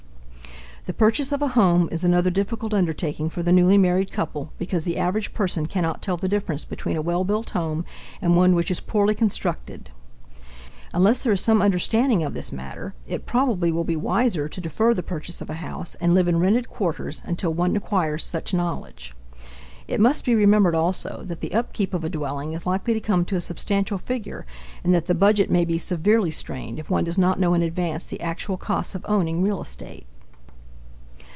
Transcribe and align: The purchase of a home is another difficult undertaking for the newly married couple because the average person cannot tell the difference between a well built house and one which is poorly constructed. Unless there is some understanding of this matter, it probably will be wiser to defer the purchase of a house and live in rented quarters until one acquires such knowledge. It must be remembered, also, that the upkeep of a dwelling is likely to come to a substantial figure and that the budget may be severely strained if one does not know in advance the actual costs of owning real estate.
The 0.87 0.93
purchase 0.95 1.31
of 1.31 1.43
a 1.43 1.49
home 1.49 1.87
is 1.91 2.03
another 2.03 2.31
difficult 2.31 2.73
undertaking 2.73 3.29
for 3.29 3.43
the 3.43 3.51
newly 3.51 3.77
married 3.77 4.11
couple 4.11 4.51
because 4.57 4.83
the 4.83 4.97
average 4.97 5.31
person 5.31 5.67
cannot 5.67 6.01
tell 6.01 6.17
the 6.17 6.27
difference 6.27 6.65
between 6.65 6.97
a 6.97 7.03
well 7.03 7.23
built 7.23 7.51
house 7.51 7.83
and 8.19 8.35
one 8.35 8.55
which 8.55 8.71
is 8.71 8.79
poorly 8.79 9.13
constructed. 9.13 9.91
Unless 10.91 11.21
there 11.21 11.31
is 11.31 11.39
some 11.39 11.61
understanding 11.61 12.23
of 12.23 12.33
this 12.33 12.51
matter, 12.51 12.95
it 13.05 13.27
probably 13.27 13.71
will 13.71 13.83
be 13.83 13.95
wiser 13.95 14.49
to 14.49 14.59
defer 14.59 14.95
the 14.95 15.03
purchase 15.03 15.39
of 15.39 15.51
a 15.51 15.61
house 15.61 15.93
and 16.01 16.15
live 16.15 16.27
in 16.27 16.39
rented 16.39 16.67
quarters 16.67 17.21
until 17.25 17.53
one 17.53 17.75
acquires 17.75 18.25
such 18.25 18.51
knowledge. 18.51 19.13
It 19.87 20.01
must 20.01 20.25
be 20.25 20.33
remembered, 20.33 20.73
also, 20.73 21.21
that 21.27 21.41
the 21.41 21.53
upkeep 21.53 21.93
of 21.93 22.03
a 22.03 22.09
dwelling 22.09 22.53
is 22.53 22.65
likely 22.65 22.95
to 22.95 22.99
come 22.99 23.23
to 23.25 23.35
a 23.35 23.41
substantial 23.41 23.99
figure 23.99 24.47
and 24.83 24.95
that 24.95 25.05
the 25.05 25.13
budget 25.13 25.51
may 25.51 25.63
be 25.63 25.77
severely 25.77 26.31
strained 26.31 26.79
if 26.79 26.89
one 26.89 27.03
does 27.03 27.19
not 27.19 27.39
know 27.39 27.53
in 27.53 27.61
advance 27.61 28.05
the 28.05 28.19
actual 28.19 28.57
costs 28.57 28.95
of 28.95 29.05
owning 29.07 29.43
real 29.43 29.61
estate. 29.61 30.07